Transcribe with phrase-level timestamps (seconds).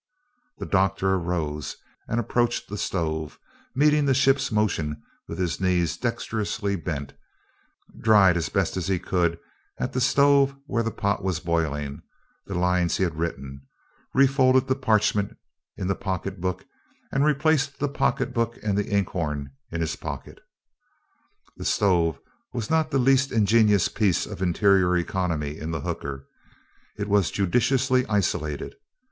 [0.57, 3.37] The doctor arose and approached the stove,
[3.75, 7.13] meeting the ship's motion with his knees dexterously bent,
[7.99, 9.37] dried as best he could,
[9.77, 12.01] at the stove where the pot was boiling,
[12.47, 13.61] the lines he had written,
[14.15, 15.37] refolded the parchment
[15.77, 16.65] in the pocket book,
[17.11, 20.41] and replaced the pocket book and the inkhorn in his pocket.
[21.57, 22.17] The stove
[22.53, 26.27] was not the least ingenious piece of interior economy in the hooker.
[26.97, 28.73] It was judiciously isolated.